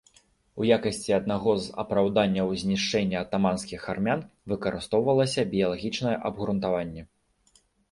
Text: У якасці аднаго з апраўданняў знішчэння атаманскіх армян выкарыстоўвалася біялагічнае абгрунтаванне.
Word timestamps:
У 0.63 0.65
якасці 0.77 1.11
аднаго 1.17 1.51
з 1.65 1.75
апраўданняў 1.83 2.47
знішчэння 2.61 3.17
атаманскіх 3.25 3.81
армян 3.95 4.25
выкарыстоўвалася 4.55 5.47
біялагічнае 5.55 6.17
абгрунтаванне. 6.33 7.09